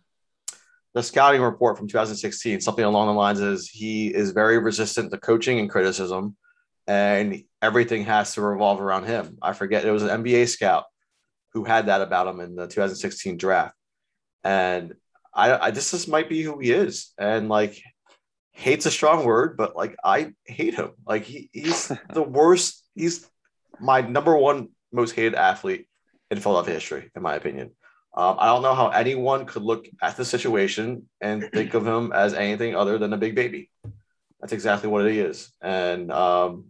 [0.94, 2.62] the scouting report from 2016.
[2.62, 6.38] Something along the lines is he is very resistant to coaching and criticism,
[6.88, 9.38] and everything has to revolve around him.
[9.42, 10.86] I forget it was an NBA scout
[11.54, 13.76] who had that about him in the 2016 draft,
[14.46, 14.94] and
[15.38, 17.82] I, I this just might be who he is, and like
[18.52, 20.92] hate's a strong word, but like I hate him.
[21.06, 22.84] Like he, he's the worst.
[22.96, 23.30] He's
[23.80, 25.88] my number one most hated athlete
[26.32, 27.72] in Philadelphia history, in my opinion.
[28.16, 32.12] Um, I don't know how anyone could look at the situation and think of him
[32.12, 33.70] as anything other than a big baby.
[34.42, 35.52] That's exactly what he is.
[35.62, 36.66] And um,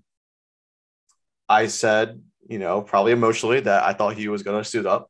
[1.48, 5.10] I said, you know, probably emotionally that I thought he was going to suit up.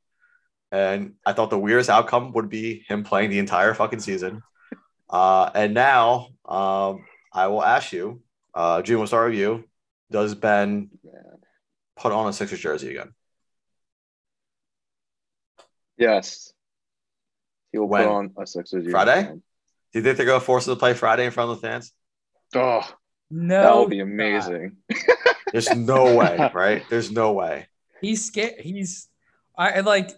[0.71, 4.41] And I thought the weirdest outcome would be him playing the entire fucking season.
[5.09, 8.21] Uh, and now um, I will ask you,
[8.53, 9.63] uh, June, we'll start with you.
[10.11, 10.89] Does Ben
[11.95, 13.13] put on a Sixers jersey again?
[15.97, 16.53] Yes.
[17.71, 18.03] He will When?
[18.03, 18.91] put on a Sixers jersey.
[18.91, 19.15] Friday?
[19.15, 19.43] uniform.
[19.93, 21.67] Do you think they're going to force him to play Friday in front of the
[21.67, 21.93] fans?
[22.55, 22.81] Oh,
[23.31, 24.77] No, that would be amazing.
[25.51, 26.83] There's no way, right?
[26.89, 27.67] There's no way.
[28.01, 28.55] He's scared.
[28.59, 29.07] He's
[29.57, 30.11] I I like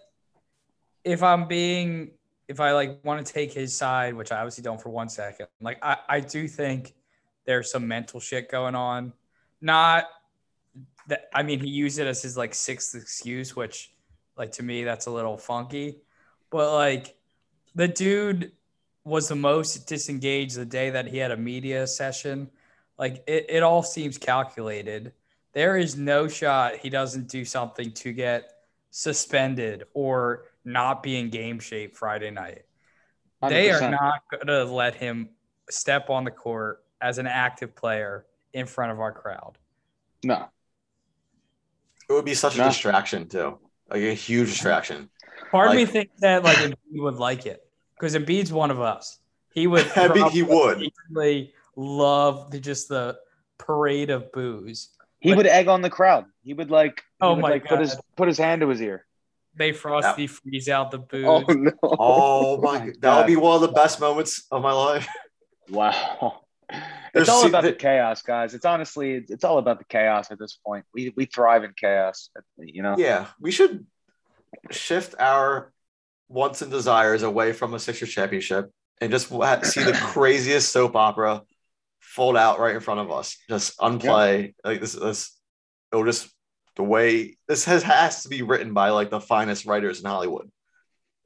[1.04, 2.12] if I'm being
[2.48, 5.46] if I like want to take his side, which I obviously don't for one second.
[5.60, 6.94] Like I I do think
[7.46, 9.12] there's some mental shit going on.
[9.60, 10.06] Not
[11.06, 13.92] that I mean he used it as his like sixth excuse, which
[14.36, 15.98] like to me that's a little funky.
[16.50, 17.16] But like
[17.74, 18.52] the dude
[19.04, 22.50] was the most disengaged the day that he had a media session.
[22.98, 25.12] Like it, it all seems calculated.
[25.52, 28.52] There is no shot he doesn't do something to get
[28.90, 32.62] suspended or not be in game shape Friday night.
[33.46, 35.30] They are not going to let him
[35.70, 39.56] step on the court as an active player in front of our crowd.
[40.22, 40.46] No.
[42.08, 45.08] It would be such a distraction too, like a huge distraction.
[45.50, 47.64] Part of me Like- thinks that like Embiid would like it
[47.98, 49.18] because Embiid's one of us.
[49.54, 49.86] He would.
[49.96, 50.82] I mean, he would.
[51.10, 53.18] Really love the, just the
[53.58, 54.90] parade of booze.
[55.20, 56.26] He But- would egg on the crowd.
[56.42, 58.82] He would like, he Oh would, my like, put his put his hand to his
[58.82, 59.06] ear.
[59.56, 61.24] They frosty freeze out the oh, booze.
[61.26, 61.72] Oh no!
[61.82, 65.06] Oh my, my that would be one of the best moments of my life.
[65.68, 66.40] Wow.
[67.14, 68.54] There's It's all about the th- chaos, guys.
[68.54, 70.84] It's honestly, it's, it's all about the chaos at this point.
[70.92, 72.96] We we thrive in chaos, you know.
[72.98, 73.86] Yeah, we should
[74.72, 75.72] shift our
[76.28, 81.42] wants and desires away from a Sixers championship and just see the craziest soap opera
[82.00, 83.36] fold out right in front of us.
[83.48, 84.92] Just unplay like this.
[84.92, 85.36] This
[85.92, 86.28] it'll just
[86.80, 90.50] the way this has has to be written by like the finest writers in Hollywood.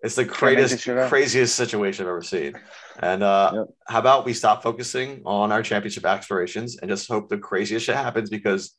[0.02, 2.54] It's the make greatest, craziest situation I've ever seen.
[2.98, 3.66] And uh, Yep.
[3.86, 7.94] how about we stop focusing on our championship aspirations and just hope the craziest shit
[7.94, 8.76] happens because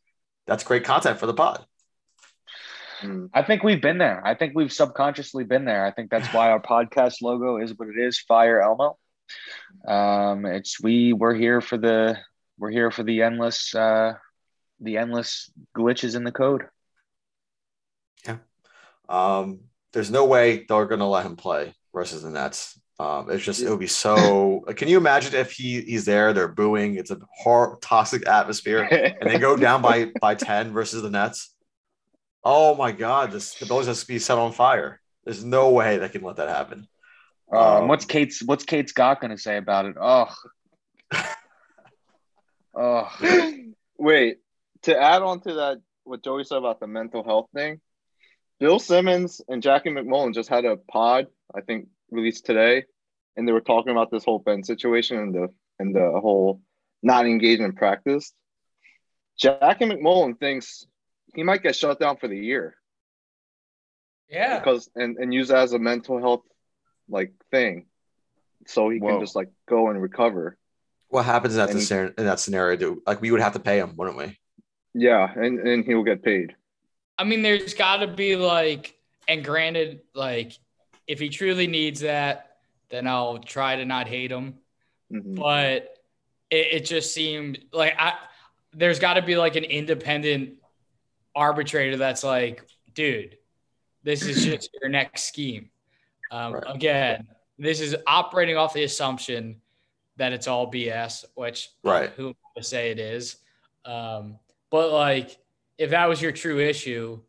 [0.48, 1.66] that's great content for the pod.
[3.02, 3.30] Mm.
[3.34, 4.22] I think we've been there.
[4.28, 5.86] I think we've subconsciously been there.
[5.86, 8.98] I think that's why our podcast logo is what it is, Fire Elmo.
[9.88, 12.18] Um, it's we we're here for the
[12.60, 14.14] we're here for the endless uh
[14.80, 16.64] the endless glitches in the code.
[18.26, 18.38] Yeah.
[19.08, 19.62] Um,
[19.94, 22.80] there's no way they're going to let him play versus the Nets.
[22.98, 24.64] Um, it's just it would be so.
[24.76, 28.88] Can you imagine if he he's there, they're booing, it's a hor- toxic atmosphere,
[29.20, 31.54] and they go down by by ten versus the Nets.
[32.44, 35.02] Oh my God, this the building has to be set on fire.
[35.26, 36.88] There's no way they can let that happen.
[37.52, 39.96] Um, Um, what's Kate's what's Kate Scott gonna say about it?
[40.00, 40.34] Oh,
[42.74, 43.10] oh,
[43.98, 44.38] Wait,
[44.86, 47.80] to add on to that, what Joey said about the mental health thing,
[48.60, 52.86] Bill Simmons and Jackie MacMullan just had a pod, I think, released today,
[53.36, 55.48] and they were talking about this whole Ben situation and the
[55.80, 56.62] and the whole
[57.04, 58.32] not engaging in practice.
[59.38, 60.86] Jackie MacMullan thinks
[61.36, 62.78] he might get shut down for the year
[64.30, 64.60] Yeah.
[64.60, 66.44] because and, and use that as a mental health
[67.10, 67.88] like thing,
[68.68, 69.10] so he Whoa.
[69.12, 70.58] can just like go and recover.
[71.10, 72.78] What happens in that, he- in that scenario?
[72.78, 74.38] Do like we would have to pay him, wouldn't we?
[74.98, 76.56] Yeah, and and he will get paid.
[77.18, 80.54] I mean, there's got to be like, and granted, like,
[81.06, 82.58] if he truly needs that,
[82.90, 84.56] then I'll try to not hate him.
[85.12, 85.36] Mhm.
[85.36, 85.98] But
[86.50, 88.14] it, it just seemed like I,
[88.74, 90.54] there's got to be like an independent
[91.36, 93.38] arbitrator that's like, dude,
[94.04, 95.70] this is just your next scheme.
[96.32, 96.64] Um, Right.
[96.76, 97.28] Again,
[97.60, 99.62] this is operating off the assumption
[100.18, 102.10] that it's all BS, which Right.
[102.12, 103.38] who to say it is.
[103.84, 104.40] Um,
[104.76, 105.38] but like,
[105.78, 107.22] if that was your true issue,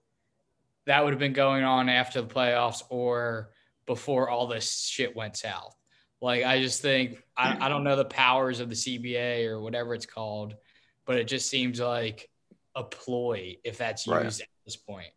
[0.86, 3.52] that would have been going on after the playoffs or
[3.86, 5.76] before all this shit went south.
[6.20, 9.94] Like, I just think I, I don't know the powers of the CBA or whatever
[9.94, 10.56] it's called,
[11.04, 12.28] but it just seems like
[12.74, 14.24] a ploy if that's Right.
[14.24, 15.12] used at this point.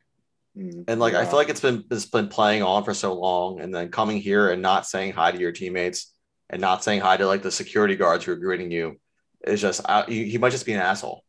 [0.56, 0.84] Mhm.
[0.88, 3.74] And like I feel like it's been it's been playing on for so long, and
[3.74, 6.14] then coming here and not saying hi to your teammates
[6.52, 9.00] and not saying hi to like the security guards who are greeting you
[9.48, 11.24] is just uh, he, he might just be an asshole.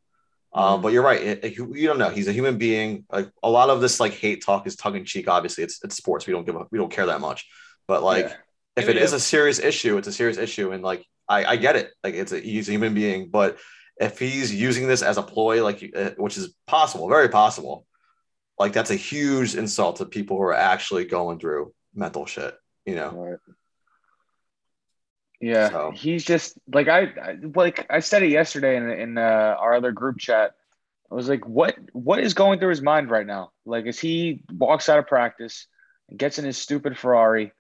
[0.52, 1.20] Um, but you're right.
[1.22, 2.10] It, it- you don't know.
[2.10, 3.04] He's a human being.
[3.10, 5.28] Like a lot of this like hate talk is tongue in cheek.
[5.28, 6.26] Obviously, it's it's sports.
[6.26, 7.46] We don't give a, we don't care that much.
[7.86, 8.34] But like Yeah.
[8.76, 11.56] if Yeah, it is a serious issue, it's a serious issue, and like I I
[11.56, 11.90] get it.
[12.02, 13.58] Like it's a he's a human being, but
[14.00, 17.86] if he's using this as a ploy, like uh, which is possible, very possible,
[18.58, 22.54] like that's a huge insult to people who are actually going through mental shit.
[22.86, 23.38] You know, Right.
[25.40, 29.57] Yeah, So- he's just like I, I like I said it yesterday in in uh,
[29.59, 30.55] our other group chat.
[31.11, 33.50] I was like, what what is going through his mind right now?
[33.64, 35.66] Like, as he walks out of practice
[36.09, 37.53] and gets in his stupid Ferrari,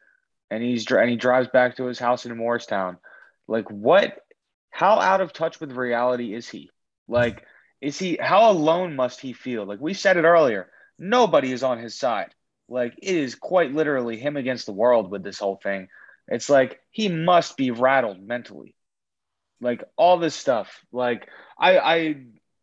[0.50, 2.98] and he's and he drives back to his house in Moorestown.
[3.48, 4.18] Like, what?
[4.70, 6.70] How out of touch with reality is he?
[7.08, 7.44] Like,
[7.80, 8.18] is he?
[8.20, 9.64] How alone must he feel?
[9.64, 12.32] Like we said it earlier, nobody is on his side.
[12.68, 15.88] Like it is quite literally him against the world with this whole thing.
[16.30, 18.74] It's like he must be rattled mentally.
[19.60, 20.84] Like all this stuff.
[20.92, 21.28] Like
[21.58, 22.16] I I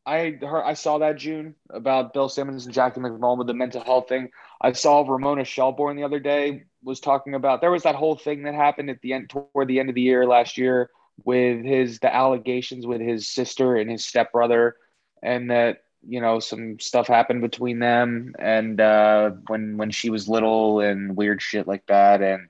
[0.05, 3.83] I heard I saw that June about Bill Simmons and Jackie MacMullan with the mental
[3.83, 4.29] health thing.
[4.61, 8.43] I saw Ramona Shelburne the other day was talking about there was that whole thing
[8.43, 10.89] that happened at the end toward the end of the year last year
[11.25, 14.75] with his the allegations with his sister and his stepbrother
[15.21, 20.29] and that you know some stuff happened between them and uh when when she was
[20.29, 22.47] little and weird shit like that and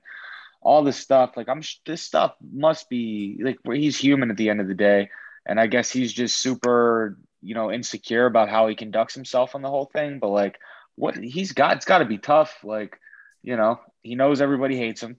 [0.60, 1.36] all this stuff.
[1.36, 5.10] Like I'm this stuff must be like he's human at the end of the day,
[5.46, 9.62] and I guess he's just super you know insecure about how he conducts himself on
[9.62, 10.18] the whole thing.
[10.18, 10.58] But like
[10.96, 12.58] what he's got, it's got to be tough.
[12.64, 12.98] Like
[13.42, 15.18] you know he knows everybody hates him,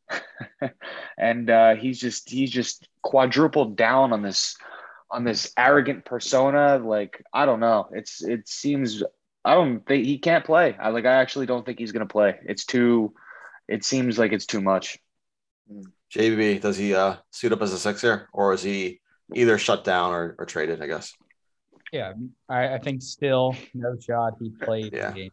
[1.17, 4.57] and uh, he's just he's just quadrupled down on this
[5.11, 6.77] on this arrogant persona.
[6.77, 9.03] Like I don't know, it's it seems
[9.45, 10.75] I don't think he can't play.
[10.79, 12.37] I like I actually don't think he's gonna play.
[12.45, 13.13] It's too.
[13.67, 14.97] It seems like it's too much.
[16.13, 18.99] JB, does he uh, suit up as a sixer, or is he
[19.35, 20.81] either shut down or, or traded?
[20.81, 21.15] I guess.
[21.91, 22.13] Yeah,
[22.47, 25.09] I, I think still no shot he played Yeah.
[25.11, 25.31] the game.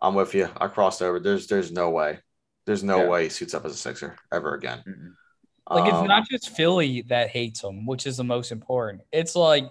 [0.00, 0.48] I'm with you.
[0.56, 1.18] I crossed over.
[1.20, 2.20] There's there's no way.
[2.66, 3.08] There's no Yeah.
[3.08, 4.82] way he suits up as a sixer ever again.
[4.86, 5.14] Mm-mm.
[5.70, 9.02] Like Um, it's not just Philly that hates him, which is the most important.
[9.12, 9.68] It's like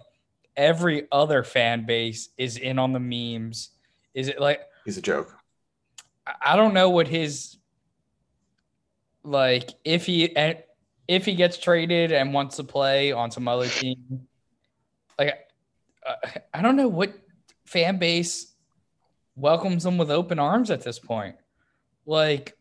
[0.55, 3.69] every other fan base is in on the memes.
[4.13, 5.35] Is it like he's a joke.
[6.27, 7.57] I- I don't know what his
[9.27, 10.35] like if he
[11.07, 14.27] if he gets traded and wants to play on some other team.
[15.19, 15.35] Like
[16.05, 16.15] uh,
[16.53, 17.13] I don't know what
[17.65, 18.53] fan base
[19.35, 21.35] welcomes him with open arms at this point.
[22.05, 22.57] Like,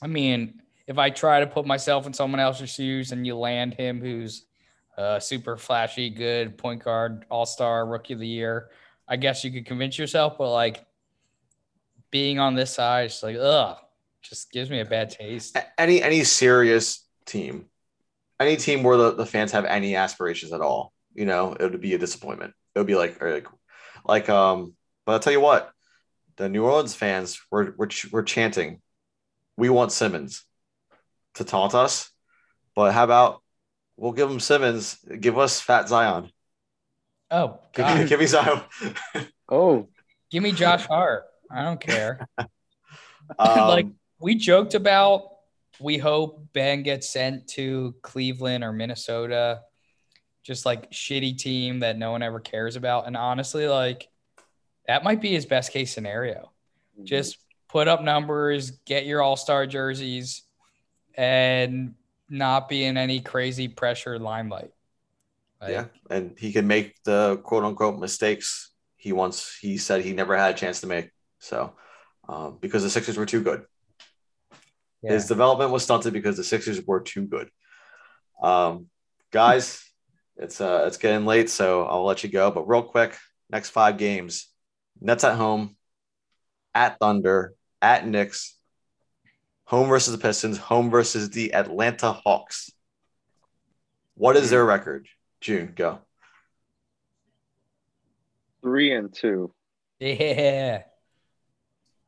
[0.00, 3.74] I mean, if I try to put myself in someone else's shoes and you land
[3.74, 4.46] him, who's
[4.96, 8.70] uh, super flashy, good point guard, all star, rookie of the year,
[9.08, 10.38] I guess you could convince yourself.
[10.38, 10.84] But like
[12.10, 13.78] being on this side, it's like, ugh,
[14.22, 15.56] just gives me a bad taste.
[15.78, 17.66] Any any serious team,
[18.38, 21.80] any team where the, the fans have any aspirations at all, you know, it would
[21.80, 22.54] be a disappointment.
[22.74, 23.46] It would be like or like
[24.04, 24.74] like um.
[25.06, 25.70] But I'll tell you what,
[26.36, 28.80] the New Orleans fans were were, ch- were chanting,
[29.56, 30.44] "We want Simmons,"
[31.34, 32.10] to taunt us.
[32.76, 33.42] But how about
[33.96, 36.30] we'll give him Simmons, give us Fat Zion,
[37.30, 38.60] Oh give, God, me- give me Zion.
[39.48, 39.88] Oh,
[40.30, 41.24] give me Josh Hart.
[41.50, 42.26] I don't care.
[43.38, 43.86] Um, Like-
[44.20, 45.30] we joked about
[45.80, 49.62] we hope Ben gets sent to Cleveland or Minnesota,
[50.42, 53.06] just like shitty team that no one ever cares about.
[53.06, 54.08] And honestly, like
[54.86, 56.52] that might be his best case scenario.
[57.02, 60.42] Just put up numbers, get your all star jerseys,
[61.14, 61.94] and
[62.28, 64.72] not be in any crazy pressure limelight.
[65.60, 70.12] Like, yeah, and he can make the quote unquote mistakes he once he said he
[70.12, 71.10] never had a chance to make.
[71.38, 71.72] So,
[72.28, 73.64] um, because the Sixers were too good,
[75.02, 75.12] yeah.
[75.12, 77.50] his development was stunted because the Sixers were too good.
[78.42, 78.86] Um,
[79.30, 79.84] guys,
[80.36, 82.50] it's uh, it's getting late, so I'll let you go.
[82.50, 83.16] But real quick,
[83.50, 84.48] next five games:
[85.00, 85.76] Nets at home,
[86.74, 88.56] at Thunder, at Knicks,
[89.64, 92.70] home versus the Pistons, home versus the Atlanta Hawks.
[94.14, 95.06] What is their record?
[95.40, 96.00] June, go.
[98.62, 99.54] Three and two.
[100.00, 100.82] yeah.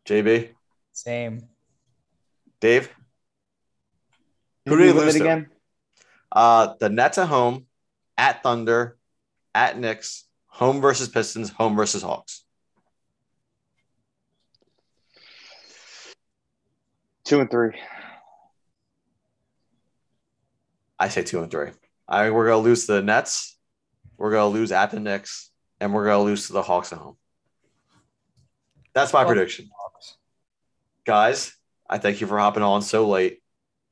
[0.07, 0.51] JB,
[0.93, 1.49] Same.
[2.63, 2.87] Dave.
[4.67, 5.25] Who Who do do you lose it to?
[5.25, 5.51] again?
[6.31, 7.67] Uh, the Nets at home,
[8.17, 8.97] at Thunder,
[9.53, 12.45] at Knicks, home versus Pistons, home versus Hawks.
[17.25, 17.73] Two and three.
[20.99, 21.71] I say two and three.
[22.07, 23.59] I we're gonna lose to the Nets,
[24.17, 25.51] we're gonna lose at the Knicks,
[25.81, 27.17] and we're gonna lose to the Hawks at home.
[28.95, 29.69] That's my Well- prediction,
[31.05, 31.57] guys.
[31.93, 33.43] I thank you for hopping on so late.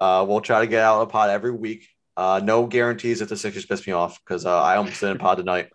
[0.00, 1.86] Uh, we'll try to get out a pod every week.
[2.16, 5.36] Uh, no guarantees if the Sixers piss me off because uh, I almost didn't pod
[5.36, 5.68] tonight.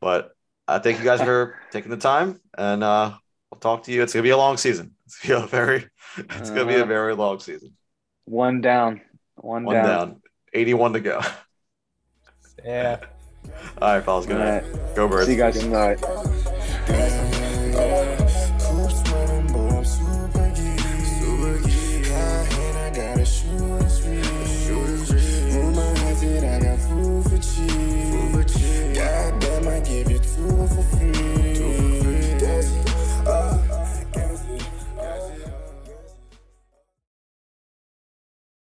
[0.00, 0.32] But
[0.66, 3.12] I thank you guys for taking the time, and uh,
[3.50, 4.02] we'll talk to you.
[4.02, 4.96] It's gonna be a long season.
[5.06, 5.86] It's gonna be a very,
[6.18, 6.86] it's gonna be a Uh-huh.
[6.86, 7.76] very long season.
[8.24, 9.00] One down.
[9.36, 9.84] One, One down.
[9.86, 10.22] down,
[10.54, 11.20] eighty-one to go.
[12.64, 12.98] Yeah.
[13.80, 14.26] All right, fellas.
[14.26, 14.64] Good All night.
[14.64, 14.96] right.
[14.96, 15.26] Go birds.
[15.26, 15.56] See you guys.
[15.62, 16.41] Good night.